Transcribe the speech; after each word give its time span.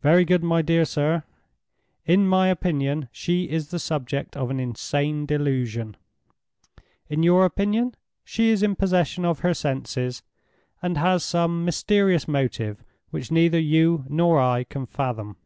"Very 0.00 0.24
good, 0.24 0.42
my 0.42 0.62
dear 0.62 0.86
sir. 0.86 1.22
In 2.06 2.26
my 2.26 2.48
opinion, 2.48 3.10
she 3.12 3.50
is 3.50 3.68
the 3.68 3.78
subject 3.78 4.34
of 4.34 4.48
an 4.50 4.58
insane 4.58 5.26
delusion. 5.26 5.98
In 7.10 7.22
your 7.22 7.44
opinion, 7.44 7.96
she 8.24 8.48
is 8.48 8.62
in 8.62 8.76
possession 8.76 9.26
of 9.26 9.40
her 9.40 9.52
senses, 9.52 10.22
and 10.80 10.96
has 10.96 11.22
some 11.22 11.66
mysterious 11.66 12.26
motive 12.26 12.82
which 13.10 13.30
neither 13.30 13.60
you 13.60 14.06
nor 14.08 14.40
I 14.40 14.64
can 14.64 14.86
fathom. 14.86 15.36